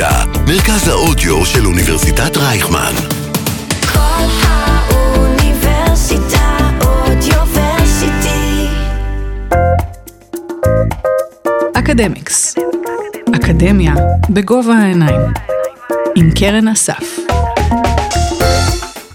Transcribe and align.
אוניברסיטה, 0.00 0.40
מרכז 0.46 0.88
האודיו 0.88 1.46
של 1.46 1.66
אוניברסיטת 1.66 2.36
רייכמן. 2.36 2.92
כל 3.92 4.24
האוניברסיטה 4.42 5.58
אודיוורסיטי. 6.84 8.66
אקדמיקס. 11.74 12.54
אקדמיה 13.36 13.94
בגובה 14.30 14.74
העיניים. 14.74 15.20
עם 16.16 16.30
קרן 16.38 16.68
אסף. 16.68 17.18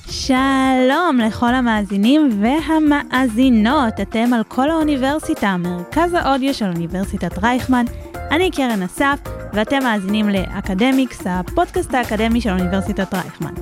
שלום 0.10 1.20
לכל 1.28 1.56
המאזינים 1.56 2.42
והמאזינות, 2.42 3.93
אתם 4.02 4.33
על 4.33 4.42
כל 4.47 4.70
האוניברסיטה, 4.70 5.57
מרכז 5.57 6.14
האודיו 6.14 6.54
של 6.54 6.65
אוניברסיטת 6.65 7.38
רייכמן. 7.43 7.86
אני 8.32 8.52
קרן 8.52 8.84
אסף, 8.84 9.20
ואתם 9.54 9.84
מאזינים 9.84 10.29
לאקדמיקס, 10.29 11.21
הפודקאסט 11.25 11.93
האקדמי 11.93 12.42
של 12.42 12.50
אוניברסיטת 12.50 13.14
רייכמן. 13.14 13.54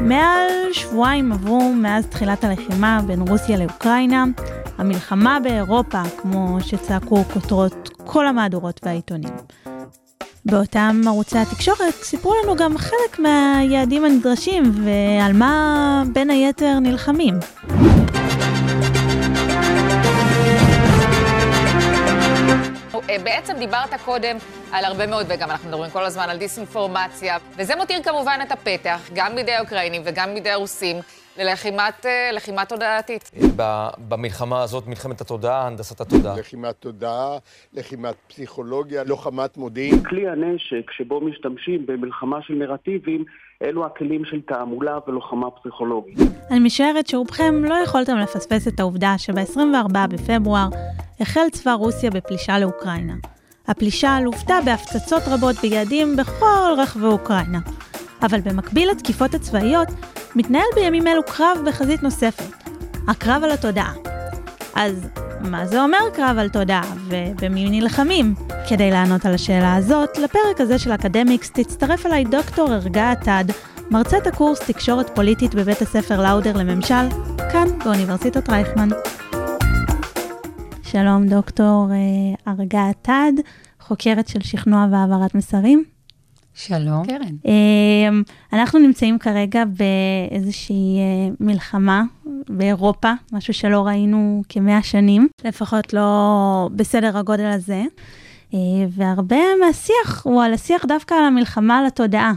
מעל 0.00 0.48
שבועיים 0.72 1.32
עברו 1.32 1.72
מאז 1.72 2.06
תחילת 2.06 2.44
הלחימה 2.44 3.00
בין 3.06 3.20
רוסיה 3.20 3.56
לאוקראינה, 3.56 4.24
המלחמה 4.78 5.38
באירופה, 5.42 6.02
כמו 6.22 6.58
שצעקו 6.60 7.24
כותרות 7.32 7.90
כל 8.04 8.26
המהדורות 8.26 8.80
והעיתונים. 8.84 9.32
באותם 10.46 11.00
ערוצי 11.06 11.38
התקשורת 11.38 11.94
סיפרו 11.94 12.32
לנו 12.44 12.56
גם 12.56 12.78
חלק 12.78 13.18
מהיעדים 13.18 14.04
הנדרשים 14.04 14.62
ועל 14.84 15.32
מה 15.32 16.02
בין 16.12 16.30
היתר 16.30 16.78
נלחמים. 16.78 17.34
בעצם 23.18 23.54
דיברת 23.58 23.90
קודם 24.04 24.36
על 24.72 24.84
הרבה 24.84 25.06
מאוד, 25.06 25.26
וגם 25.28 25.50
אנחנו 25.50 25.68
מדברים 25.68 25.90
כל 25.90 26.04
הזמן 26.04 26.30
על 26.30 26.36
דיסאינפורמציה, 26.36 27.36
וזה 27.56 27.76
מותיר 27.76 28.02
כמובן 28.02 28.38
את 28.42 28.52
הפתח, 28.52 29.10
גם 29.14 29.34
בידי 29.34 29.52
האוקראינים 29.52 30.02
וגם 30.04 30.34
בידי 30.34 30.50
הרוסים, 30.50 30.96
ללחימת 31.38 32.06
אה, 32.06 32.30
לחימה 32.32 32.64
תודעתית. 32.64 33.30
במלחמה 34.08 34.62
הזאת, 34.62 34.86
מלחמת 34.86 35.20
התודעה, 35.20 35.66
הנדסת 35.66 36.00
התודעה. 36.00 36.38
לחימת 36.38 36.74
תודעה, 36.80 37.38
לחימת 37.72 38.14
פסיכולוגיה, 38.28 39.04
לוחמת 39.04 39.56
מודיעין. 39.56 40.04
כלי 40.04 40.28
הנשק 40.28 40.90
שבו 40.90 41.20
משתמשים 41.20 41.86
במלחמה 41.86 42.42
של 42.42 42.54
נרטיבים, 42.54 43.24
אלו 43.62 43.86
הכלים 43.86 44.24
של 44.24 44.40
תעמולה 44.40 44.98
ולוחמה 45.08 45.50
פסיכולוגית. 45.50 46.18
אני 46.50 46.58
משערת 46.58 47.06
שרובכם 47.06 47.64
לא 47.64 47.74
יכולתם 47.74 48.16
לפספס 48.16 48.68
את 48.68 48.80
העובדה 48.80 49.14
שב-24 49.18 50.06
בפברואר 50.10 50.68
החל 51.20 51.48
צבא 51.52 51.72
רוסיה 51.72 52.10
בפלישה 52.10 52.58
לאוקראינה. 52.58 53.14
הפלישה 53.68 54.18
לוותה 54.24 54.54
בהפצצות 54.64 55.22
רבות 55.26 55.56
ביעדים 55.62 56.16
בכל 56.16 56.74
רחבי 56.78 57.06
אוקראינה. 57.06 57.58
אבל 58.22 58.40
במקביל 58.40 58.90
לתקיפות 58.90 59.34
הצבאיות, 59.34 59.88
מתנהל 60.36 60.64
בימים 60.74 61.06
אלו 61.06 61.22
קרב 61.22 61.58
בחזית 61.66 62.02
נוספת, 62.02 62.64
הקרב 63.08 63.44
על 63.44 63.50
התודעה. 63.50 63.92
אז 64.74 65.08
מה 65.50 65.66
זה 65.66 65.82
אומר 65.82 65.98
קרב 66.14 66.38
על 66.38 66.48
תודעה, 66.48 66.94
ובמי 67.08 67.70
נלחמים? 67.70 68.34
כדי 68.68 68.90
לענות 68.90 69.26
על 69.26 69.34
השאלה 69.34 69.76
הזאת, 69.76 70.18
לפרק 70.18 70.60
הזה 70.60 70.78
של 70.78 70.92
אקדמיקס 70.92 71.50
תצטרף 71.50 72.06
אליי 72.06 72.24
דוקטור 72.24 72.72
ערגה 72.72 73.10
עתד, 73.10 73.44
מרצת 73.90 74.26
הקורס 74.26 74.58
תקשורת 74.58 75.10
פוליטית 75.14 75.54
בבית 75.54 75.82
הספר 75.82 76.22
לאודר 76.22 76.56
לממשל, 76.56 77.08
כאן 77.52 77.66
באוניברסיטת 77.84 78.50
רייכמן. 78.50 78.88
שלום 80.82 81.26
דוקטור 81.28 81.88
אה, 81.92 82.52
ערגה 82.52 82.88
עתד, 82.88 83.32
חוקרת 83.80 84.28
של 84.28 84.40
שכנוע 84.40 84.86
והעברת 84.90 85.34
מסרים. 85.34 85.84
שלום. 86.54 87.06
קרן. 87.06 87.34
אמ, 87.44 88.22
אנחנו 88.52 88.78
נמצאים 88.78 89.18
כרגע 89.18 89.64
באיזושהי 89.64 90.98
אה, 90.98 91.34
מלחמה 91.40 92.02
באירופה, 92.48 93.12
משהו 93.32 93.54
שלא 93.54 93.86
ראינו 93.86 94.42
כמאה 94.48 94.82
שנים, 94.82 95.28
לפחות 95.44 95.92
לא 95.92 96.68
בסדר 96.72 97.18
הגודל 97.18 97.46
הזה. 97.46 97.82
אה, 98.54 98.58
והרבה 98.90 99.36
מהשיח 99.66 100.22
הוא 100.24 100.42
על 100.42 100.54
השיח 100.54 100.84
דווקא 100.84 101.14
על 101.14 101.24
המלחמה 101.24 101.78
על 101.78 101.86
התודעה. 101.86 102.32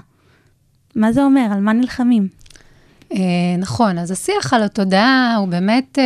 מה 0.96 1.12
זה 1.12 1.24
אומר? 1.24 1.48
על 1.52 1.60
מה 1.60 1.74
נלחמים? 1.74 2.28
אה, 3.14 3.18
נכון, 3.58 3.98
אז 3.98 4.12
השיח 4.12 4.54
על 4.54 4.64
התודעה 4.64 5.36
הוא 5.40 5.48
באמת 5.48 6.00
אה, 6.00 6.04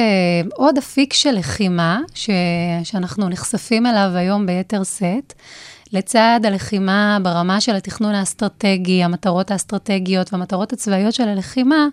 עוד 0.54 0.78
אפיק 0.78 1.14
של 1.14 1.32
לחימה, 1.32 2.00
ש, 2.14 2.30
שאנחנו 2.84 3.30
נחשפים 3.30 3.86
אליו 3.86 4.12
היום 4.16 4.46
ביתר 4.46 4.84
שאת. 4.84 5.34
לצד 5.94 6.40
הלחימה 6.44 7.18
ברמה 7.24 7.62
של 7.62 7.76
התכנון 7.76 8.16
האסטרטגי, 8.16 9.04
המטרות 9.04 9.52
האסטרטגיות 9.52 10.34
והמטרות 10.34 10.74
הצבאיות 10.74 11.14
של 11.14 11.28
הלחימה, 11.28 11.88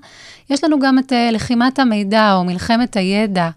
יש 0.50 0.64
לנו 0.64 0.78
גם 0.78 0.98
את 0.98 1.12
אה, 1.12 1.30
לחימת 1.32 1.78
המידע 1.78 2.34
או 2.34 2.44
מלחמת 2.44 2.96
הידע, 2.96 3.50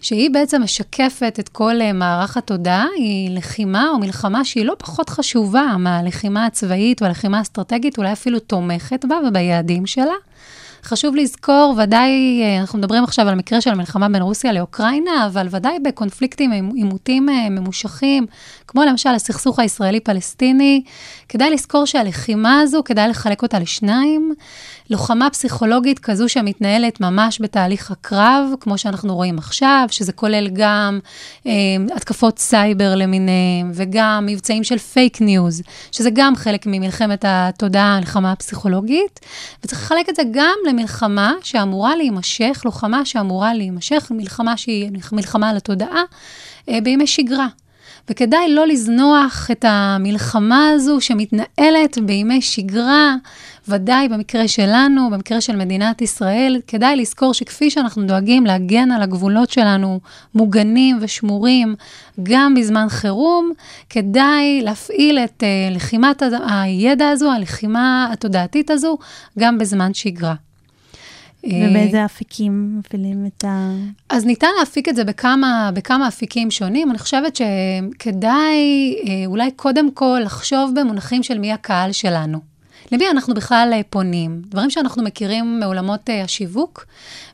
שהיא 0.00 0.30
בעצם 0.30 0.62
משקפת 0.62 1.36
את 1.40 1.48
כל 1.48 1.80
אה, 1.80 1.92
מערך 1.92 2.36
התודעה, 2.36 2.86
היא 2.96 3.36
לחימה 3.36 3.88
או 3.90 3.98
מלחמה 3.98 4.44
שהיא 4.44 4.64
לא 4.64 4.74
פחות 4.78 5.08
חשובה 5.08 5.76
מהלחימה 5.78 6.46
הצבאית 6.46 7.02
והלחימה 7.02 7.38
האסטרטגית, 7.38 7.98
אולי 7.98 8.12
אפילו 8.12 8.38
תומכת 8.38 9.04
בה 9.04 9.16
וביעדים 9.28 9.86
שלה. 9.86 10.14
חשוב 10.88 11.16
לזכור, 11.16 11.74
ודאי, 11.78 12.42
אה, 12.42 12.60
אנחנו 12.60 12.78
מדברים 12.78 13.04
עכשיו 13.04 13.26
על 13.26 13.32
המקרה 13.32 13.60
של 13.60 13.70
המלחמה 13.70 14.08
בין 14.08 14.22
רוסיה 14.22 14.52
לאוקראינה, 14.52 15.26
אבל 15.26 15.46
ודאי 15.50 15.78
בקונפליקטים, 15.78 16.50
עימותים 16.74 17.28
אה, 17.28 17.50
ממושכים, 17.50 18.26
כמו 18.66 18.84
למשל 18.84 19.08
הסכסוך 19.08 19.58
הישראלי-פלסטיני, 19.58 20.82
כדאי 21.28 21.50
לזכור 21.50 21.84
שהלחימה 21.84 22.60
הזו, 22.60 22.82
כדאי 22.84 23.08
לחלק 23.08 23.42
אותה 23.42 23.58
לשניים. 23.58 24.34
לוחמה 24.90 25.30
פסיכולוגית 25.30 25.98
כזו 25.98 26.28
שמתנהלת 26.28 27.00
ממש 27.00 27.40
בתהליך 27.40 27.90
הקרב, 27.90 28.44
כמו 28.60 28.78
שאנחנו 28.78 29.14
רואים 29.14 29.38
עכשיו, 29.38 29.86
שזה 29.90 30.12
כולל 30.12 30.48
גם 30.52 30.98
אה, 31.46 31.52
התקפות 31.96 32.38
סייבר 32.38 32.94
למיניהם, 32.94 33.70
וגם 33.74 34.26
מבצעים 34.26 34.64
של 34.64 34.78
פייק 34.78 35.20
ניוז, 35.20 35.62
שזה 35.92 36.10
גם 36.12 36.36
חלק 36.36 36.66
ממלחמת 36.66 37.24
התודעה, 37.28 37.96
המלחמה 37.96 38.32
הפסיכולוגית, 38.32 39.20
וצריך 39.64 39.82
לחלק 39.82 40.08
את 40.08 40.16
זה 40.16 40.22
גם 40.32 40.56
למלחמה 40.78 41.32
שאמורה 41.42 41.96
להימשך, 41.96 42.62
לוחמה 42.64 43.04
שאמורה 43.04 43.54
להימשך, 43.54 44.06
מלחמה 44.10 44.56
שהיא 44.56 44.90
מלחמה 45.12 45.50
על 45.50 45.56
התודעה, 45.56 46.02
אה, 46.68 46.80
בימי 46.80 47.06
שגרה. 47.06 47.48
וכדאי 48.10 48.54
לא 48.54 48.66
לזנוח 48.66 49.48
את 49.52 49.64
המלחמה 49.68 50.68
הזו 50.68 51.00
שמתנהלת 51.00 51.98
בימי 52.02 52.42
שגרה, 52.42 53.14
ודאי 53.68 54.08
במקרה 54.08 54.48
שלנו, 54.48 55.10
במקרה 55.10 55.40
של 55.40 55.56
מדינת 55.56 56.02
ישראל, 56.02 56.60
כדאי 56.66 56.96
לזכור 56.96 57.34
שכפי 57.34 57.70
שאנחנו 57.70 58.06
דואגים 58.06 58.46
להגן 58.46 58.90
על 58.90 59.02
הגבולות 59.02 59.50
שלנו 59.50 60.00
מוגנים 60.34 60.98
ושמורים 61.00 61.74
גם 62.22 62.54
בזמן 62.54 62.86
חירום, 62.88 63.52
כדאי 63.90 64.60
להפעיל 64.62 65.18
את 65.18 65.42
uh, 65.42 65.74
לחימת 65.74 66.22
הידע 66.48 67.08
הזו, 67.08 67.30
הלחימה 67.30 68.08
התודעתית 68.12 68.70
הזו, 68.70 68.98
גם 69.38 69.58
בזמן 69.58 69.94
שגרה. 69.94 70.34
ובאיזה 71.44 72.04
אפיקים 72.04 72.78
מפעילים 72.78 73.26
את 73.26 73.44
ה... 73.44 73.70
אז 74.08 74.24
ניתן 74.24 74.48
להפיק 74.58 74.88
את 74.88 74.96
זה 74.96 75.04
בכמה, 75.04 75.70
בכמה 75.74 76.08
אפיקים 76.08 76.50
שונים. 76.50 76.90
אני 76.90 76.98
חושבת 76.98 77.36
שכדאי 77.36 78.94
אה, 79.06 79.26
אולי 79.26 79.50
קודם 79.50 79.90
כל 79.90 80.20
לחשוב 80.24 80.70
במונחים 80.74 81.22
של 81.22 81.38
מי 81.38 81.52
הקהל 81.52 81.92
שלנו. 81.92 82.38
למי 82.92 83.10
אנחנו 83.10 83.34
בכלל 83.34 83.70
אה, 83.72 83.80
פונים? 83.90 84.42
דברים 84.46 84.70
שאנחנו 84.70 85.02
מכירים 85.02 85.60
מעולמות 85.60 86.10
אה, 86.10 86.22
השיווק, 86.22 86.86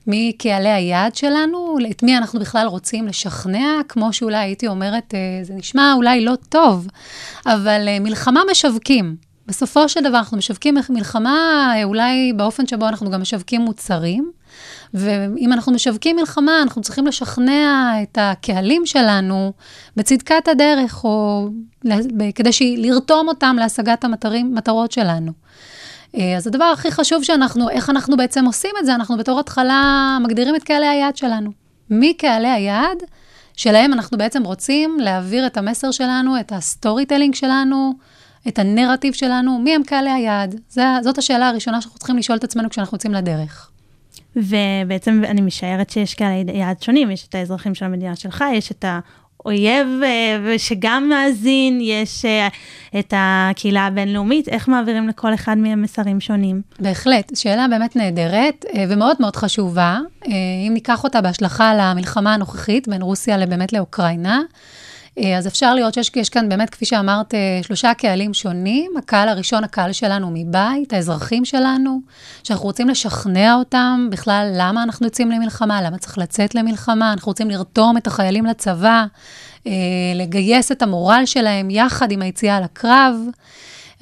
מי 0.07 0.33
קהלי 0.39 0.71
היעד 0.73 1.15
שלנו, 1.15 1.77
את 1.91 2.03
מי 2.03 2.17
אנחנו 2.17 2.41
בכלל 2.41 2.67
רוצים 2.67 3.07
לשכנע, 3.07 3.81
כמו 3.89 4.13
שאולי 4.13 4.37
הייתי 4.37 4.67
אומרת, 4.67 5.15
זה 5.43 5.55
נשמע 5.55 5.93
אולי 5.97 6.25
לא 6.25 6.35
טוב, 6.49 6.89
אבל 7.47 8.01
מלחמה 8.01 8.41
משווקים. 8.51 9.17
בסופו 9.47 9.89
של 9.89 10.01
דבר 10.01 10.19
אנחנו 10.19 10.37
משווקים 10.37 10.77
מלחמה 10.91 11.73
אולי 11.85 12.33
באופן 12.37 12.67
שבו 12.67 12.89
אנחנו 12.89 13.11
גם 13.11 13.21
משווקים 13.21 13.61
מוצרים, 13.61 14.31
ואם 14.95 15.53
אנחנו 15.53 15.73
משווקים 15.73 16.17
מלחמה, 16.17 16.63
אנחנו 16.63 16.83
צריכים 16.83 17.07
לשכנע 17.07 17.93
את 18.03 18.19
הקהלים 18.21 18.87
שלנו 18.87 19.53
בצדקת 19.97 20.49
הדרך, 20.49 21.05
או 21.05 21.49
כדי 22.35 22.77
לרתום 22.77 23.29
אותם 23.29 23.57
להשגת 23.59 24.05
המטרות 24.05 24.93
שלנו. 24.93 25.33
אה, 26.17 26.37
אז 26.37 26.47
הדבר 26.47 26.65
הכי 26.65 26.91
חשוב 26.91 27.23
שאנחנו, 27.23 27.71
איך 27.71 27.91
אנחנו 27.91 28.17
בעצם 28.17 28.45
עושים 28.45 28.71
את 28.81 28.87
זה, 28.87 28.95
אנחנו 28.95 29.17
בתור 29.17 29.41
התחלה 29.41 30.19
מגדירים 30.23 30.57
את 30.57 30.63
קהלי 30.63 30.87
היעד 30.87 31.17
שלנו. 31.17 31.51
מי 31.91 32.15
קהלי 32.15 32.49
היעד 32.49 32.99
שלהם 33.57 33.93
אנחנו 33.93 34.19
בעצם 34.19 34.43
רוצים 34.43 34.97
להעביר 35.01 35.47
את 35.47 35.57
המסר 35.57 35.91
שלנו, 35.91 36.41
את 36.41 36.53
ה 36.53 37.07
storytelling 37.07 37.35
שלנו, 37.35 37.95
את 38.49 38.59
הנרטיב 38.59 39.13
שלנו, 39.13 39.59
מי 39.59 39.75
הם 39.75 39.83
קהלי 39.83 40.11
היעד? 40.11 40.61
זאת 41.03 41.19
השאלה 41.19 41.49
הראשונה 41.49 41.81
שאנחנו 41.81 41.99
צריכים 41.99 42.19
לשאול 42.19 42.39
את 42.39 42.45
עצמנו 42.45 42.71
כשאנחנו 42.71 42.95
יוצאים 42.95 43.15
לדרך. 43.15 43.71
ובעצם 44.37 45.23
אני 45.25 45.41
משערת 45.41 45.91
שיש 45.91 46.15
קהלי 46.15 46.53
יעד 46.53 46.83
שונים, 46.83 47.11
יש 47.11 47.27
את 47.29 47.35
האזרחים 47.35 47.75
של 47.75 47.85
המדינה 47.85 48.17
שלך, 48.17 48.45
יש 48.53 48.71
את 48.71 48.85
אויב 49.47 49.87
אה, 50.05 50.59
שגם 50.59 51.09
מאזין, 51.09 51.79
יש 51.83 52.25
אה, 52.25 52.49
את 52.99 53.15
הקהילה 53.17 53.87
הבינלאומית, 53.87 54.49
איך 54.49 54.69
מעבירים 54.69 55.09
לכל 55.09 55.35
אחד 55.35 55.59
מהם 55.59 55.83
מסרים 55.83 56.21
שונים? 56.21 56.63
בהחלט, 56.79 57.37
שאלה 57.37 57.67
באמת 57.69 57.97
נהדרת 57.97 58.65
אה, 58.75 58.85
ומאוד 58.89 59.17
מאוד 59.21 59.37
חשובה. 59.37 59.99
אם 60.69 60.71
ניקח 60.75 61.05
אותה 61.05 61.21
בהשלכה 61.21 61.75
למלחמה 61.75 62.35
הנוכחית 62.35 62.89
בין 62.89 63.03
רוסיה 63.03 63.47
באמת 63.47 63.73
לאוקראינה, 63.73 64.41
אז 65.37 65.47
אפשר 65.47 65.75
לראות 65.75 65.95
שיש 65.95 66.29
כאן 66.29 66.49
באמת, 66.49 66.71
כפי 66.71 66.85
שאמרת, 66.85 67.35
שלושה 67.63 67.95
קהלים 67.95 68.35
שונים. 68.35 68.93
הקהל 68.99 69.29
הראשון, 69.29 69.65
הקהל 69.65 69.93
שלנו 69.93 70.31
מבית, 70.35 70.93
האזרחים 70.93 71.45
שלנו, 71.45 72.01
שאנחנו 72.45 72.65
רוצים 72.65 72.89
לשכנע 72.89 73.55
אותם 73.55 74.09
בכלל 74.11 74.51
למה 74.55 74.83
אנחנו 74.83 75.07
יוצאים 75.07 75.31
למלחמה, 75.31 75.83
למה 75.83 75.99
צריך 75.99 76.19
לצאת 76.19 76.55
למלחמה, 76.55 77.13
אנחנו 77.13 77.31
רוצים 77.31 77.51
לרתום 77.51 77.97
את 77.97 78.07
החיילים 78.07 78.47
לצבא, 78.47 79.05
לגייס 80.15 80.73
את 80.73 80.83
המורל 80.83 81.23
שלהם 81.27 81.71
יחד 81.71 82.13
עם 82.13 82.23
היציאה 82.23 82.61
לקרב. 82.61 83.17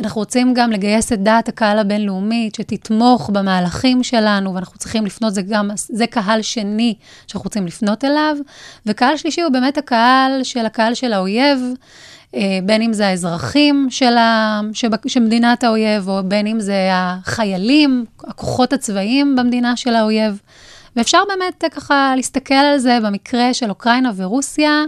אנחנו 0.01 0.21
רוצים 0.21 0.55
גם 0.55 0.73
לגייס 0.73 1.13
את 1.13 1.23
דעת 1.23 1.49
הקהל 1.49 1.79
הבינלאומית, 1.79 2.55
שתתמוך 2.55 3.31
במהלכים 3.33 4.03
שלנו, 4.03 4.55
ואנחנו 4.55 4.79
צריכים 4.79 5.07
לפנות, 5.07 5.35
זה 5.35 5.43
גם, 5.43 5.71
זה 5.77 6.07
קהל 6.07 6.43
שני 6.43 6.95
שאנחנו 7.27 7.49
רוצים 7.49 7.67
לפנות 7.67 8.05
אליו. 8.05 8.37
וקהל 8.87 9.17
שלישי 9.17 9.43
הוא 9.43 9.53
באמת 9.53 9.79
הקהל 9.79 10.41
של 10.43 10.67
הקהל 10.67 10.95
של 10.95 11.13
האויב, 11.13 11.59
אה, 12.35 12.59
בין 12.65 12.83
אם 12.83 12.93
זה 12.93 13.07
האזרחים 13.07 13.89
של, 13.91 15.21
מדינת 15.21 15.65
האויב, 15.65 16.09
או 16.09 16.21
בין 16.25 16.47
אם 16.47 16.61
זה 16.61 16.89
החיילים, 16.93 18.05
הכוחות 18.25 18.73
הצבאיים 18.73 19.37
במדינה 19.37 19.77
של 19.77 19.95
האויב. 19.95 20.41
ואפשר 20.97 21.19
באמת 21.29 21.65
ככה 21.75 22.13
להסתכל 22.17 22.55
על 22.55 22.79
זה 22.79 22.99
במקרה 23.03 23.55
של 23.55 23.71
אוקראינה 23.71 24.11
ורוסיה. 24.17 24.85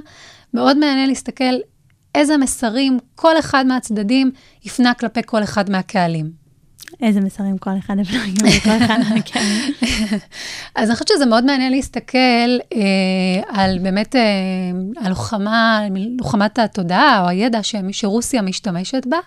מאוד 0.55 0.79
מעניין 0.79 1.09
להסתכל 1.09 1.55
איזה 2.14 2.37
מסרים 2.37 2.99
כל 3.14 3.38
אחד 3.38 3.66
מהצדדים 3.66 4.31
יפנה 4.64 4.94
כלפי 4.94 5.20
כל 5.26 5.43
אחד 5.43 5.70
מהקהלים. 5.70 6.44
איזה 7.02 7.20
מסרים 7.20 7.58
כל 7.58 7.70
אחד 7.78 7.96
הפנה 7.99 8.25
כלפי 8.40 8.84
אחד 8.84 8.99
מהקהלים. 9.08 9.72
אז 10.76 10.88
אני 10.88 10.94
חושבת 10.94 11.08
שזה 11.08 11.26
מאוד 11.26 11.44
מעניין 11.44 11.72
להסתכל 11.72 12.19
אה, 12.75 12.81
על 13.49 13.78
באמת, 13.78 14.16
אה, 14.16 14.20
על 15.05 15.08
לוחמה, 15.08 15.81
לוחמת 16.19 16.58
התודעה 16.58 17.22
או 17.22 17.28
הידע 17.28 17.61
שרוסיה 17.93 18.43
משתמשת 18.43 19.06
בה. 19.06 19.19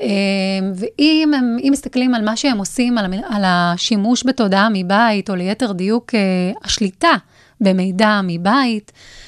אה, 0.00 0.08
ואם 0.74 1.30
הם, 1.36 1.56
מסתכלים 1.70 2.14
על 2.14 2.24
מה 2.24 2.36
שהם 2.36 2.58
עושים, 2.58 2.98
על, 2.98 3.14
על 3.28 3.42
השימוש 3.44 4.26
בתודעה 4.26 4.68
מבית, 4.72 5.30
או 5.30 5.34
ליתר 5.34 5.72
דיוק, 5.72 6.14
אה, 6.14 6.20
השליטה 6.64 7.12
במידע 7.60 8.20
מבית, 8.24 8.92
אה, 8.94 9.25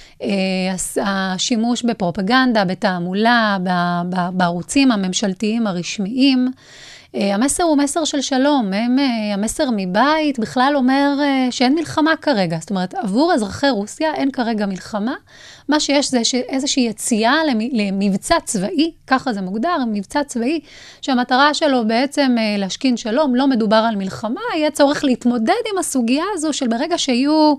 השימוש 1.03 1.83
בפרופגנדה, 1.83 2.65
בתעמולה, 2.65 3.57
בערוצים 4.33 4.93
הממשלתיים 4.93 5.67
הרשמיים. 5.67 6.49
אה, 7.15 7.35
המסר 7.35 7.63
הוא 7.63 7.77
מסר 7.77 8.05
של 8.05 8.21
שלום, 8.21 8.73
הם, 8.73 8.99
אה, 8.99 9.35
המסר 9.35 9.69
מבית 9.77 10.39
בכלל 10.39 10.73
אומר 10.77 11.17
שאין 11.51 11.75
מלחמה 11.75 12.17
כרגע. 12.17 12.57
זאת 12.61 12.71
אומרת, 12.71 12.95
עבור 12.95 13.33
אזרחי 13.33 13.71
רוסיה 13.71 14.15
אין 14.15 14.31
כרגע 14.31 14.67
מלחמה. 14.67 15.15
מה 15.69 15.81
שיש 15.81 16.11
זה 16.11 16.21
איזושהי 16.49 16.83
יציאה 16.83 17.35
למבצע 17.73 18.37
צבאי, 18.45 18.93
ככה 19.07 19.33
זה 19.33 19.41
מוגדר, 19.41 19.77
מבצע 19.93 20.25
צבאי, 20.25 20.61
שהמטרה 21.03 21.55
שלו 21.55 21.87
בעצם 21.87 22.37
להשכין 22.59 22.97
שלום, 22.97 23.35
לא 23.35 23.47
מדובר 23.47 23.85
על 23.89 23.97
מלחמה, 23.97 24.41
יהיה 24.57 24.71
צורך 24.71 25.05
להתמודד 25.05 25.53
עם 25.73 25.79
הסוגיה 25.79 26.25
הזו 26.35 26.53
של 26.53 26.69
ברגע 26.69 26.99
שיהיו 26.99 27.55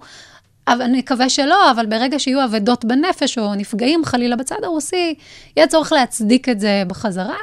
אבל 0.69 0.81
אני 0.81 0.99
מקווה 0.99 1.29
שלא, 1.29 1.71
אבל 1.71 1.85
ברגע 1.85 2.19
שיהיו 2.19 2.43
אבדות 2.43 2.85
בנפש 2.85 3.37
או 3.37 3.55
נפגעים 3.55 4.05
חלילה 4.05 4.35
בצד 4.35 4.63
הרוסי, 4.63 5.15
יהיה 5.57 5.67
צורך 5.67 5.91
להצדיק 5.91 6.49
את 6.49 6.59
זה 6.59 6.83
בחזרה. 6.87 7.37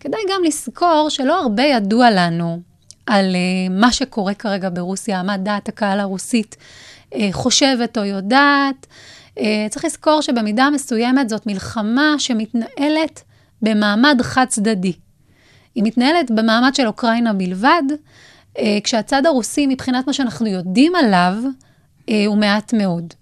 כדאי 0.00 0.20
גם 0.30 0.44
לזכור 0.44 1.06
שלא 1.08 1.40
הרבה 1.40 1.62
ידוע 1.62 2.10
לנו 2.10 2.60
על 3.06 3.34
uh, 3.34 3.72
מה 3.72 3.92
שקורה 3.92 4.34
כרגע 4.34 4.68
ברוסיה, 4.72 5.22
מה 5.22 5.36
דעת 5.36 5.68
הקהל 5.68 6.00
הרוסית 6.00 6.56
uh, 7.10 7.16
חושבת 7.32 7.98
או 7.98 8.04
יודעת. 8.04 8.86
Uh, 9.38 9.42
צריך 9.70 9.84
לזכור 9.84 10.20
שבמידה 10.20 10.70
מסוימת 10.70 11.28
זאת 11.28 11.46
מלחמה 11.46 12.14
שמתנהלת 12.18 13.22
במעמד 13.62 14.18
חד-צדדי. 14.22 14.92
היא 15.74 15.84
מתנהלת 15.84 16.30
במעמד 16.30 16.74
של 16.74 16.86
אוקראינה 16.86 17.32
בלבד, 17.32 17.82
כשהצד 18.84 19.26
הרוסי, 19.26 19.66
מבחינת 19.66 20.06
מה 20.06 20.12
שאנחנו 20.12 20.46
יודעים 20.46 20.94
עליו, 20.94 21.34
הוא 22.26 22.36
מעט 22.36 22.74
מאוד. 22.74 23.14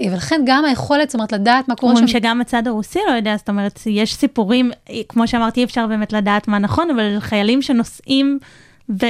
אה, 0.00 0.06
ולכן 0.12 0.40
גם 0.46 0.64
היכולת, 0.64 1.10
זאת 1.10 1.14
אומרת, 1.14 1.32
לדעת 1.32 1.68
מה 1.68 1.76
קורה 1.76 1.92
שם... 1.92 1.96
אומרים 1.96 2.08
שגם 2.08 2.40
הצד 2.40 2.66
הרוסי 2.66 2.98
לא 3.08 3.12
יודע, 3.12 3.36
זאת 3.36 3.48
אומרת, 3.48 3.80
יש 3.86 4.14
סיפורים, 4.14 4.70
אה, 4.90 5.00
כמו 5.08 5.28
שאמרתי, 5.28 5.60
אי 5.60 5.64
אפשר 5.64 5.86
באמת 5.86 6.12
לדעת 6.12 6.48
מה 6.48 6.58
נכון, 6.58 6.90
אבל 6.90 7.20
חיילים 7.20 7.62
שנוסעים 7.62 8.38
ב... 8.96 9.06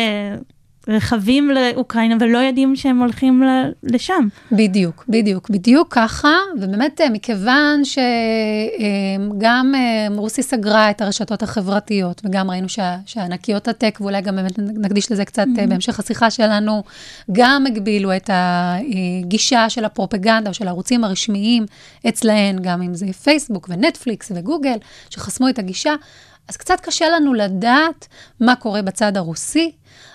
רכבים 0.90 1.50
לאוקראינה 1.50 2.16
ולא 2.20 2.38
יודעים 2.38 2.76
שהם 2.76 2.98
הולכים 2.98 3.42
לשם. 3.82 4.28
בדיוק, 4.52 5.04
בדיוק, 5.08 5.50
בדיוק 5.50 5.88
ככה, 5.94 6.34
ובאמת 6.60 7.00
אה, 7.00 7.10
מכיוון 7.10 7.84
שגם 7.84 9.72
אה, 9.74 9.80
אה, 9.80 10.16
רוסי 10.16 10.42
סגרה 10.42 10.90
את 10.90 11.00
הרשתות 11.00 11.42
החברתיות, 11.42 12.22
וגם 12.24 12.50
ראינו 12.50 12.68
שה, 12.68 12.96
שענקיות 13.06 13.68
הטק, 13.68 13.98
ואולי 14.00 14.20
גם 14.20 14.36
באמת 14.36 14.58
נקדיש 14.58 15.12
לזה 15.12 15.24
קצת 15.24 15.46
mm-hmm. 15.46 15.68
בהמשך 15.68 16.00
השיחה 16.00 16.30
שלנו, 16.30 16.82
גם 17.32 17.64
הגבילו 17.66 18.16
את 18.16 18.30
הגישה 18.32 19.70
של 19.70 19.84
הפרופגנדה 19.84 20.48
או 20.48 20.54
של 20.54 20.66
הערוצים 20.66 21.04
הרשמיים 21.04 21.66
אצלהן, 22.08 22.58
גם 22.62 22.82
אם 22.82 22.94
זה 22.94 23.06
פייסבוק 23.12 23.66
ונטפליקס 23.70 24.32
וגוגל, 24.34 24.76
שחסמו 25.10 25.48
את 25.48 25.58
הגישה. 25.58 25.94
אז 26.50 26.56
קצת 26.56 26.80
קשה 26.80 27.08
לנו 27.08 27.34
לדעת 27.34 28.08
מה 28.40 28.56
קורה 28.56 28.82
בצד 28.82 29.16
הרוסי, 29.16 29.72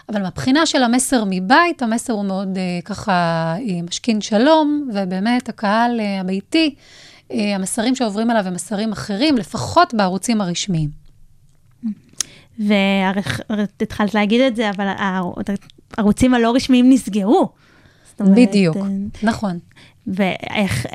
אבל 0.10 0.22
מהבחינה 0.22 0.66
של 0.66 0.84
המסר 0.84 1.24
מבית, 1.30 1.82
המסר 1.82 2.14
הוא 2.14 2.26
מאוד 2.26 2.58
uh, 2.58 2.86
ככה 2.86 3.56
uh, 3.58 3.88
משכין 3.88 4.22
שלום, 4.22 4.90
ובאמת 4.94 5.50
הקהל 5.50 6.00
uh, 6.00 6.22
הביתי, 6.22 6.76
uh, 6.76 7.34
המסרים 7.56 7.96
שעוברים 7.96 8.32
אליו 8.32 8.48
הם 8.48 8.54
מסרים 8.54 8.92
אחרים, 8.92 9.38
לפחות 9.38 9.94
בערוצים 9.94 10.42
הרשמיים. 10.42 10.90
והתחלת 12.60 14.14
להגיד 14.14 14.42
את 14.42 14.56
זה, 14.56 14.70
אבל 14.70 14.88
הערוצים 15.98 16.34
הלא 16.34 16.56
רשמיים 16.56 16.90
נסגרו. 16.90 17.50
אומרת, 18.20 18.36
בדיוק, 18.36 18.78
נכון. 19.24 19.60
ואיך... 20.08 20.86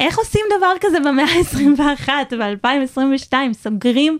איך 0.00 0.18
עושים 0.18 0.40
דבר 0.58 0.72
כזה 0.80 1.00
במאה 1.00 1.24
ה-21, 1.24 2.08
ב-2022? 2.36 3.34
סוגרים 3.52 4.18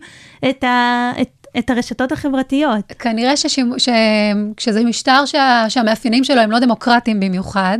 את, 0.49 0.63
ה, 0.63 1.11
את, 1.21 1.47
את 1.59 1.69
הרשתות 1.69 2.11
החברתיות. 2.11 2.85
כנראה 2.99 3.37
שכשזה 3.37 4.83
משטר 4.83 5.25
שה, 5.25 5.65
שהמאפיינים 5.69 6.23
שלו 6.23 6.41
הם 6.41 6.51
לא 6.51 6.59
דמוקרטיים 6.59 7.19
במיוחד, 7.19 7.79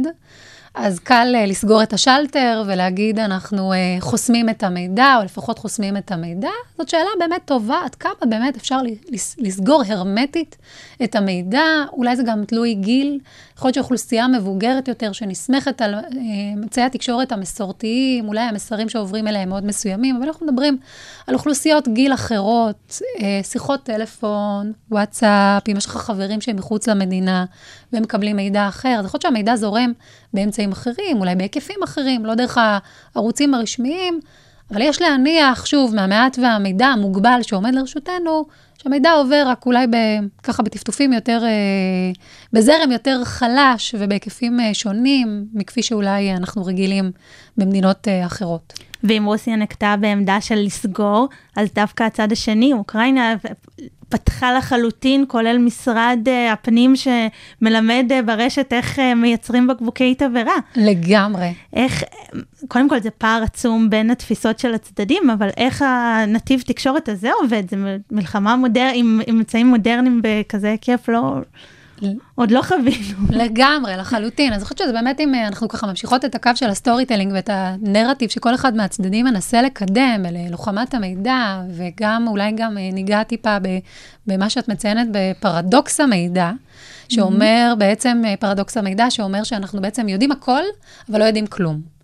אז 0.75 0.99
קל 0.99 1.35
uh, 1.35 1.49
לסגור 1.49 1.83
את 1.83 1.93
השלטר 1.93 2.63
ולהגיד, 2.67 3.19
אנחנו 3.19 3.73
uh, 3.73 3.75
חוסמים 4.01 4.49
את 4.49 4.63
המידע, 4.63 5.15
או 5.19 5.23
לפחות 5.23 5.59
חוסמים 5.59 5.97
את 5.97 6.11
המידע. 6.11 6.49
זאת 6.77 6.89
שאלה 6.89 7.09
באמת 7.19 7.41
טובה, 7.45 7.81
עד 7.85 7.95
כמה 7.95 8.11
באמת 8.25 8.55
אפשר 8.57 8.79
לסגור 9.37 9.83
הרמטית 9.87 10.57
את 11.03 11.15
המידע, 11.15 11.61
אולי 11.93 12.15
זה 12.15 12.23
גם 12.23 12.45
תלוי 12.45 12.73
גיל. 12.73 13.19
יכול 13.57 13.67
להיות 13.67 13.75
שאוכלוסייה 13.75 14.27
מבוגרת 14.27 14.87
יותר, 14.87 15.11
שנסמכת 15.11 15.81
על 15.81 15.95
uh, 15.95 16.15
אמצעי 16.53 16.83
התקשורת 16.83 17.31
המסורתיים, 17.31 18.27
אולי 18.27 18.41
המסרים 18.41 18.89
שעוברים 18.89 19.27
אליהם 19.27 19.49
מאוד 19.49 19.65
מסוימים, 19.65 20.15
אבל 20.15 20.25
אנחנו 20.25 20.45
מדברים 20.45 20.77
על 21.27 21.35
אוכלוסיות 21.35 21.87
גיל 21.87 22.13
אחרות, 22.13 23.01
שיחות 23.43 23.83
טלפון, 23.83 24.73
וואטסאפ, 24.91 25.69
אם 25.71 25.77
יש 25.77 25.85
לך 25.85 25.97
חברים 25.97 26.41
שהם 26.41 26.55
מחוץ 26.55 26.87
למדינה 26.87 27.45
והם 27.93 28.03
מקבלים 28.03 28.35
מידע 28.35 28.67
אחר, 28.67 28.95
אז 28.99 29.05
יכול 29.05 29.17
להיות 29.17 29.21
שהמידע 29.21 29.55
זורם 29.55 29.91
באמצעים 30.33 30.71
אחרים, 30.71 31.17
אולי 31.19 31.35
בהיקפים 31.35 31.83
אחרים, 31.83 32.25
לא 32.25 32.35
דרך 32.35 32.57
הערוצים 33.15 33.53
הרשמיים, 33.53 34.19
אבל 34.71 34.81
יש 34.81 35.01
להניח, 35.01 35.65
שוב, 35.65 35.95
מהמעט 35.95 36.39
והמידע 36.41 36.87
המוגבל 36.87 37.39
שעומד 37.41 37.75
לרשותנו, 37.75 38.45
שהמידע 38.83 39.11
עובר 39.11 39.43
רק 39.45 39.65
אולי 39.65 39.87
ב, 39.87 39.95
ככה 40.43 40.63
בטפטופים 40.63 41.13
יותר, 41.13 41.43
אה, 41.43 42.11
בזרם 42.53 42.91
יותר 42.91 43.23
חלש 43.23 43.95
ובהיקפים 43.99 44.59
אה, 44.59 44.73
שונים 44.73 45.45
מכפי 45.53 45.83
שאולי 45.83 46.33
אנחנו 46.33 46.65
רגילים 46.65 47.11
במדינות 47.57 48.07
אה, 48.07 48.25
אחרות. 48.25 48.73
ואם 49.03 49.23
רוסיה 49.25 49.55
נקטה 49.55 49.95
בעמדה 49.99 50.41
של 50.41 50.55
לסגור, 50.55 51.29
אז 51.57 51.73
דווקא 51.73 52.03
הצד 52.03 52.31
השני, 52.31 52.73
אוקראינה, 52.73 53.35
פתחה 54.11 54.53
לחלוטין, 54.53 55.25
כולל 55.27 55.57
משרד 55.57 56.19
uh, 56.25 56.53
הפנים 56.53 56.93
שמלמד 56.95 58.05
uh, 58.09 58.25
ברשת 58.25 58.73
איך 58.73 58.99
uh, 58.99 59.01
מייצרים 59.15 59.67
בקבוקי 59.67 60.15
תבערה. 60.15 60.55
לגמרי. 60.75 61.53
איך, 61.73 62.03
קודם 62.67 62.89
כל 62.89 62.99
זה 62.99 63.09
פער 63.11 63.43
עצום 63.43 63.89
בין 63.89 64.11
התפיסות 64.11 64.59
של 64.59 64.73
הצדדים, 64.73 65.29
אבל 65.29 65.49
איך 65.57 65.83
הנתיב 65.87 66.61
תקשורת 66.61 67.09
הזה 67.09 67.29
עובד? 67.41 67.63
זה 67.69 67.97
מלחמה 68.11 68.55
מודרנית, 68.55 68.95
עם 68.95 69.21
אמצעים 69.29 69.67
מודרניים 69.67 70.21
בכזה 70.23 70.69
היקף 70.69 71.09
לא... 71.09 71.37
עוד 72.35 72.51
לא 72.51 72.61
חווינו. 72.61 73.17
לגמרי, 73.29 73.97
לחלוטין. 73.97 74.53
אז 74.53 74.57
אני 74.57 74.63
חושבת 74.63 74.77
שזה 74.77 74.91
באמת, 74.91 75.19
אם 75.19 75.35
אה, 75.35 75.47
אנחנו 75.47 75.67
ככה 75.67 75.87
ממשיכות 75.87 76.25
את 76.25 76.35
הקו 76.35 76.51
של 76.55 76.69
ה 76.69 77.05
storytelling 77.05 77.31
ואת 77.33 77.49
הנרטיב 77.53 78.29
שכל 78.29 78.55
אחד 78.55 78.75
מהצדדים 78.75 79.25
מנסה 79.25 79.61
לקדם, 79.61 80.25
ללוחמת 80.31 80.93
המידע, 80.93 81.61
וגם, 81.69 82.25
אולי 82.27 82.51
גם 82.55 82.77
אה, 82.77 82.89
ניגע 82.93 83.23
טיפה 83.23 83.57
במה 84.27 84.49
שאת 84.49 84.67
מציינת 84.67 85.07
בפרדוקס 85.11 85.99
המידע, 85.99 86.51
שאומר 87.09 87.73
בעצם, 87.77 88.21
אה, 88.25 88.33
פרדוקס 88.39 88.77
המידע, 88.77 89.09
שאומר 89.09 89.43
שאנחנו 89.43 89.81
בעצם 89.81 90.09
יודעים 90.09 90.31
הכל, 90.31 90.61
אבל 91.09 91.19
לא 91.19 91.23
יודעים 91.23 91.47
כלום. 91.47 92.00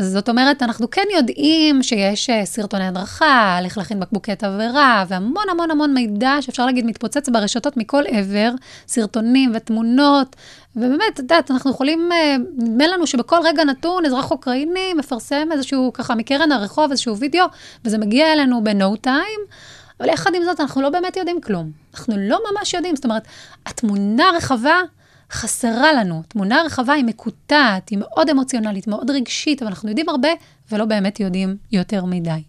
זאת 0.00 0.28
אומרת, 0.28 0.62
אנחנו 0.62 0.90
כן 0.90 1.06
יודעים 1.16 1.82
שיש 1.82 2.30
אה, 2.30 2.44
סרטוני 2.44 2.86
הדרכה, 2.86 3.58
איך 3.64 3.78
להכין 3.78 4.00
בקבוקי 4.00 4.36
תבערה, 4.36 5.04
והמון 5.08 5.44
המון 5.50 5.70
המון 5.70 5.94
מידע 5.94 6.36
שאפשר 6.40 6.66
להגיד 6.66 6.86
מתפוצץ 6.86 7.28
ברשתות 7.28 7.76
מכל 7.76 8.02
עבר, 8.08 8.50
סרטונים 8.88 9.52
ותמונות, 9.54 10.36
ובאמת, 10.76 11.02
את 11.14 11.18
יודעת, 11.18 11.50
אנחנו 11.50 11.70
יכולים, 11.70 12.12
אה, 12.12 12.36
נדמה 12.56 12.86
לנו 12.86 13.06
שבכל 13.06 13.36
רגע 13.44 13.64
נתון 13.64 14.06
אזרח 14.06 14.30
אוקראיני 14.30 14.94
מפרסם 14.94 15.48
איזשהו, 15.52 15.92
ככה, 15.92 16.14
מקרן 16.14 16.52
הרחוב, 16.52 16.90
איזשהו 16.90 17.16
וידאו, 17.16 17.46
וזה 17.84 17.98
מגיע 17.98 18.32
אלינו 18.32 18.64
ב-no 18.64 19.06
time. 19.06 19.52
אבל 20.00 20.08
יחד 20.08 20.34
עם 20.34 20.44
זאת, 20.44 20.60
אנחנו 20.60 20.82
לא 20.82 20.90
באמת 20.90 21.16
יודעים 21.16 21.40
כלום. 21.40 21.70
אנחנו 21.94 22.14
לא 22.18 22.40
ממש 22.50 22.74
יודעים, 22.74 22.96
זאת 22.96 23.04
אומרת, 23.04 23.22
התמונה 23.66 24.28
הרחבה 24.28 24.80
חסרה 25.30 25.92
לנו. 25.92 26.22
תמונה 26.28 26.62
רחבה 26.66 26.92
היא 26.92 27.04
מקוטעת, 27.04 27.88
היא 27.88 27.98
מאוד 27.98 28.30
אמוציונלית, 28.30 28.86
מאוד 28.86 29.10
רגשית, 29.10 29.62
אבל 29.62 29.70
אנחנו 29.70 29.88
יודעים 29.88 30.08
הרבה 30.08 30.28
ולא 30.72 30.84
באמת 30.84 31.20
יודעים 31.20 31.56
יותר 31.72 32.04
מדי. 32.04 32.42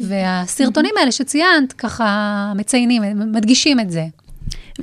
והסרטונים 0.00 0.94
האלה 1.00 1.12
שציינת, 1.12 1.72
ככה 1.72 2.52
מציינים, 2.56 3.02
מדגישים 3.32 3.80
את 3.80 3.90
זה. 3.90 4.06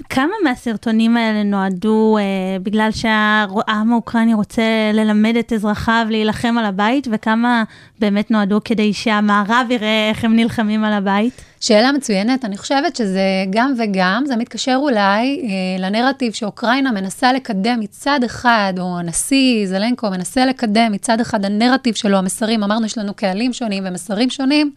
כמה 0.10 0.34
מהסרטונים 0.44 1.18
האלה 1.18 1.44
נועדו 1.44 2.18
אה, 2.18 2.24
בגלל 2.64 2.90
שהעם 2.92 3.92
האוקראיני 3.92 4.34
רוצה 4.34 4.64
ללמד 4.94 5.36
את 5.40 5.54
אזרחיו 5.54 6.08
להילחם 6.10 6.58
על 6.58 6.66
הבית, 6.66 7.08
וכמה 7.12 7.64
באמת 8.00 8.32
נועדו 8.32 8.60
כדי 8.66 8.94
שהמערב 8.94 9.68
יראה 9.70 10.10
איך 10.10 10.26
הם 10.26 10.36
נלחמים 10.36 10.84
על 10.84 10.94
הבית? 10.94 11.42
שאלה 11.62 11.92
מצוינת, 11.92 12.46
אני 12.46 12.58
חושבת 12.58 12.96
שזה 12.96 13.22
גם 13.50 13.74
וגם, 13.78 14.24
זה 14.26 14.36
מתקשר 14.36 14.76
אולי 14.76 15.42
אה, 15.44 15.50
לנרטיב 15.80 16.34
שאוקראינה 16.34 16.92
מנסה 16.92 17.34
לקדם 17.34 17.80
מצד 17.80 18.20
אחד, 18.26 18.74
או 18.80 19.00
הנשיא 19.00 19.68
זלנקו 19.68 20.10
מנסה 20.10 20.46
לקדם 20.46 20.92
מצד 20.92 21.20
אחד 21.20 21.46
הנרטיב 21.46 21.96
שלו, 21.96 22.18
המסרים, 22.18 22.64
אמרנו 22.64 22.86
יש 22.86 22.98
לנו 22.98 23.14
קהלים 23.14 23.54
שונים 23.54 23.84
ומסרים 23.88 24.30
שונים, 24.30 24.72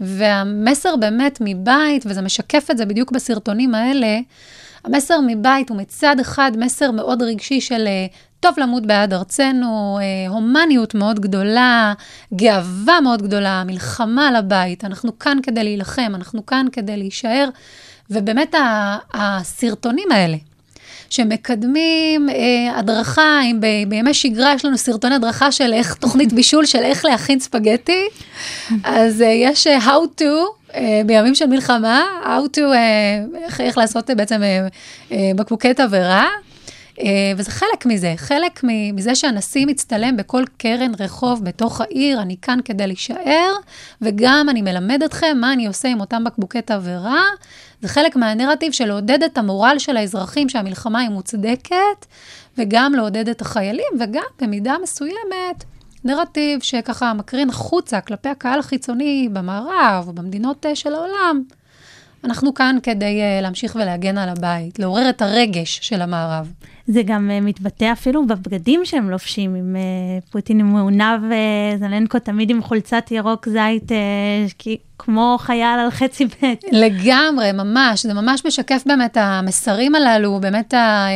והמסר 0.00 0.96
באמת 0.96 1.38
מבית, 1.40 2.04
וזה 2.06 2.22
משקף 2.22 2.70
את 2.70 2.78
זה 2.78 2.86
בדיוק 2.86 3.12
בסרטונים 3.12 3.74
האלה, 3.74 4.18
המסר 4.84 5.20
מבית 5.26 5.70
הוא 5.70 5.78
מצד 5.78 6.20
אחד 6.20 6.52
מסר 6.58 6.90
מאוד 6.90 7.22
רגשי 7.22 7.60
של 7.60 7.86
אה, 7.86 8.06
טוב 8.40 8.54
למות 8.58 8.86
בעד 8.86 9.12
ארצנו, 9.12 9.98
אה, 10.02 10.30
הומניות 10.30 10.94
מאוד 10.94 11.20
גדולה, 11.20 11.94
גאווה 12.34 13.00
מאוד 13.00 13.22
גדולה, 13.22 13.64
מלחמה 13.66 14.28
על 14.28 14.36
הבית, 14.36 14.84
אנחנו 14.84 15.18
כאן 15.18 15.38
כדי 15.42 15.64
להילחם, 15.64 16.12
אנחנו 16.14 16.46
כאן 16.46 16.66
כדי 16.72 16.96
להישאר, 16.96 17.48
ובאמת 18.10 18.54
הסרטונים 19.14 20.12
האלה, 20.12 20.36
שמקדמים 21.14 22.28
אה, 22.30 22.78
הדרכה, 22.78 23.40
אם 23.44 23.60
ב, 23.60 23.66
בימי 23.88 24.14
שגרה 24.14 24.54
יש 24.54 24.64
לנו 24.64 24.78
סרטוני 24.78 25.14
הדרכה 25.14 25.52
של 25.52 25.72
איך, 25.72 25.94
תוכנית 25.94 26.32
בישול 26.32 26.66
של 26.66 26.78
איך 26.78 27.04
להכין 27.04 27.40
ספגטי, 27.40 28.02
אז 28.84 29.22
אה, 29.22 29.26
יש 29.26 29.66
אה, 29.66 29.78
How 29.78 30.20
to, 30.20 30.24
אה, 30.74 31.00
בימים 31.06 31.34
של 31.34 31.46
מלחמה, 31.46 32.02
How 32.24 32.56
to, 32.56 32.60
אה, 32.60 33.24
איך, 33.44 33.60
איך 33.60 33.78
לעשות 33.78 34.10
בעצם 34.10 34.40
בקבוקי 35.36 35.74
תבערה. 35.74 36.26
אה, 37.00 37.32
וזה 37.36 37.50
חלק 37.50 37.86
מזה, 37.86 38.14
חלק 38.16 38.60
מזה 38.64 39.14
שהנשיא 39.14 39.66
מצטלם 39.66 40.16
בכל 40.16 40.44
קרן 40.56 40.92
רחוב 40.98 41.44
בתוך 41.44 41.80
העיר, 41.80 42.22
אני 42.22 42.36
כאן 42.42 42.58
כדי 42.64 42.86
להישאר, 42.86 43.52
וגם 44.02 44.46
אני 44.50 44.62
מלמד 44.62 45.02
אתכם 45.02 45.36
מה 45.40 45.52
אני 45.52 45.66
עושה 45.66 45.88
עם 45.88 46.00
אותם 46.00 46.24
בקבוקי 46.24 46.62
תבערה. 46.62 47.24
זה 47.82 47.88
חלק 47.88 48.16
מהנרטיב 48.16 48.72
של 48.72 48.86
לעודד 48.86 49.22
את 49.22 49.38
המורל 49.38 49.76
של 49.78 49.96
האזרחים 49.96 50.48
שהמלחמה 50.48 51.00
היא 51.00 51.08
מוצדקת, 51.08 52.06
וגם 52.58 52.92
לעודד 52.92 53.28
את 53.28 53.40
החיילים, 53.40 53.92
וגם 54.00 54.24
במידה 54.40 54.76
מסוימת, 54.82 55.64
נרטיב 56.04 56.62
שככה 56.62 57.14
מקרין 57.14 57.50
החוצה 57.50 58.00
כלפי 58.00 58.28
הקהל 58.28 58.58
החיצוני 58.58 59.28
במערב 59.32 60.08
ובמדינות 60.08 60.66
אה, 60.66 60.76
של 60.76 60.94
העולם. 60.94 61.42
אנחנו 62.24 62.54
כאן 62.54 62.76
כדי 62.82 63.20
uh, 63.20 63.42
להמשיך 63.42 63.76
ולהגן 63.76 64.18
על 64.18 64.28
הבית, 64.28 64.78
לעורר 64.78 65.08
את 65.08 65.22
הרגש 65.22 65.78
של 65.82 66.02
המערב. 66.02 66.52
זה 66.86 67.02
גם 67.02 67.30
uh, 67.30 67.44
מתבטא 67.44 67.92
אפילו 67.92 68.26
בבגדים 68.26 68.80
שהם 68.84 69.10
לובשים, 69.10 69.54
עם 69.54 69.76
uh, 69.76 70.30
פוטין 70.32 70.60
עם 70.60 70.72
מעונב 70.72 71.20
וזלנקו 71.76 72.18
תמיד 72.18 72.50
עם 72.50 72.62
חולצת 72.62 73.10
ירוק 73.10 73.48
זית, 73.48 73.90
uh, 73.90 74.54
כי, 74.58 74.76
כמו 74.98 75.36
חייל 75.40 75.78
על 75.78 75.90
חצי 75.90 76.24
בית. 76.24 76.64
לגמרי, 76.72 77.52
ממש, 77.52 78.06
זה 78.06 78.14
ממש 78.14 78.46
משקף 78.46 78.82
באמת 78.86 79.16
המסרים 79.16 79.94
הללו, 79.94 80.40
באמת 80.40 80.74
ה, 80.74 81.08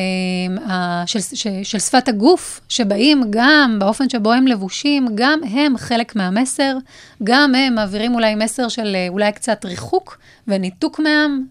ה, 0.68 1.02
של, 1.06 1.20
של, 1.20 1.50
של 1.62 1.78
שפת 1.78 2.08
הגוף, 2.08 2.60
שבאים 2.68 3.24
גם 3.30 3.76
באופן 3.78 4.08
שבו 4.08 4.32
הם 4.32 4.46
לבושים, 4.46 5.06
גם 5.14 5.40
הם 5.50 5.76
חלק 5.76 6.16
מהמסר, 6.16 6.76
גם 7.24 7.54
הם 7.54 7.74
מעבירים 7.74 8.14
אולי 8.14 8.34
מסר 8.34 8.68
של 8.68 8.96
אולי 9.08 9.32
קצת 9.32 9.64
ריחוק 9.64 10.18
וניתוק 10.48 11.00
מהם, 11.00 11.44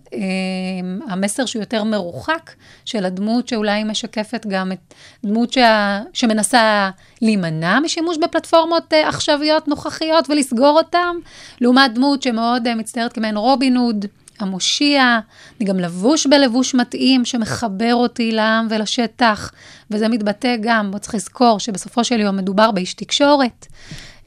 המסר 1.10 1.46
שהוא 1.46 1.62
יותר 1.62 1.84
מרוחק, 1.84 2.52
של 2.86 3.06
הדמות 3.06 3.48
שאולי 3.48 3.84
משקפת. 3.84 4.07
משקפת 4.08 4.46
גם 4.50 4.72
את 4.72 4.94
דמות 5.26 5.54
שה... 5.54 6.02
שמנסה 6.14 6.90
להימנע 7.22 7.80
משימוש 7.80 8.18
בפלטפורמות 8.18 8.94
uh, 8.94 9.08
עכשוויות 9.08 9.68
נוכחיות 9.68 10.30
ולסגור 10.30 10.78
אותן, 10.78 11.16
לעומת 11.62 11.94
דמות 11.94 12.24
שמאוד 12.24 12.68
uh, 12.68 12.76
מצטיירת 12.76 13.14
כמעין 13.14 13.38
רובין 13.38 13.78
הוד, 13.78 14.06
המושיע, 14.40 15.20
אני 15.60 15.70
גם 15.70 15.80
לבוש 15.80 16.28
בלבוש 16.28 16.76
מתאים 16.76 17.26
שמחבר 17.26 17.96
אותי 17.96 18.32
לעם 18.32 18.68
ולשטח, 18.70 19.52
וזה 19.92 20.08
מתבטא 20.08 20.56
גם, 20.62 20.92
בוא 20.92 21.00
צריך 21.00 21.16
לזכור 21.16 21.60
שבסופו 21.60 22.04
של 22.04 22.20
יום 22.20 22.38
מדובר 22.38 22.72
באיש 22.72 22.94
תקשורת. 22.94 23.66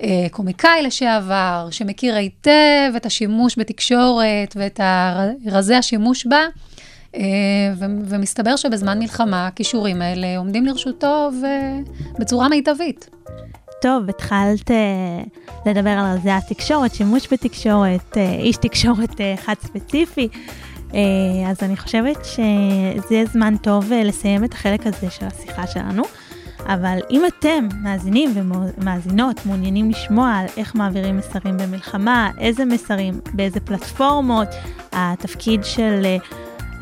אה, 0.02 0.26
קומיקאי 0.30 0.82
לשעבר, 0.82 1.68
שמכיר 1.70 2.14
היטב 2.14 2.92
את 2.96 3.06
השימוש 3.06 3.58
בתקשורת 3.58 4.56
ואת 4.56 4.80
רזי 5.46 5.74
השימוש 5.74 6.26
בה, 6.26 6.36
אה, 6.36 6.46
ומסתבר 8.08 8.56
שבזמן 8.56 8.98
מלחמה 8.98 9.46
הכישורים 9.46 10.02
האלה 10.02 10.38
עומדים 10.38 10.66
לרשותו 10.66 11.30
בצורה 12.18 12.48
מיטבית. 12.48 13.10
טוב, 13.82 14.08
התחלת 14.08 14.70
uh, 14.70 14.74
לדבר 15.66 15.90
על 15.90 16.16
רזי 16.16 16.30
התקשורת, 16.30 16.94
שימוש 16.94 17.32
בתקשורת, 17.32 18.16
uh, 18.16 18.18
איש 18.18 18.56
תקשורת 18.56 19.20
אחד 19.34 19.54
ספציפי, 19.60 20.28
אז 21.48 21.56
אני 21.62 21.76
חושבת 21.76 22.24
שזה 22.24 23.24
זמן 23.32 23.56
טוב 23.56 23.92
לסיים 23.92 24.44
את 24.44 24.52
החלק 24.52 24.86
הזה 24.86 25.10
של 25.10 25.26
השיחה 25.26 25.66
שלנו. 25.66 26.02
אבל 26.66 26.98
אם 27.10 27.22
אתם, 27.26 27.68
מאזינים 27.82 28.32
ומאזינות, 28.34 29.46
מעוניינים 29.46 29.90
לשמוע 29.90 30.30
על 30.30 30.46
איך 30.56 30.74
מעבירים 30.74 31.16
מסרים 31.16 31.56
במלחמה, 31.56 32.30
איזה 32.38 32.64
מסרים, 32.64 33.20
באיזה 33.34 33.60
פלטפורמות, 33.60 34.48
התפקיד 34.92 35.64
של... 35.64 36.16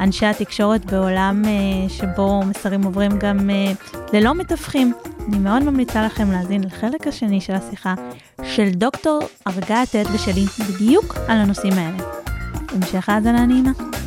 אנשי 0.00 0.26
התקשורת 0.26 0.84
בעולם 0.84 1.42
uh, 1.44 1.90
שבו 1.92 2.42
מסרים 2.42 2.82
עוברים 2.82 3.18
גם 3.18 3.38
uh, 3.38 3.96
ללא 4.12 4.34
מתווכים. 4.34 4.92
אני 5.28 5.38
מאוד 5.38 5.62
ממליצה 5.62 6.06
לכם 6.06 6.30
להאזין 6.30 6.64
לחלק 6.64 7.06
השני 7.06 7.40
של 7.40 7.52
השיחה 7.52 7.94
של 8.42 8.70
דוקטור 8.70 9.20
ארגת 9.46 9.94
עד 9.94 10.06
ושלי 10.14 10.44
בדיוק 10.68 11.16
על 11.28 11.38
הנושאים 11.38 11.72
האלה. 11.72 11.98
המשך 12.74 13.08
האזנה 13.08 13.46
נעימה. 13.46 13.97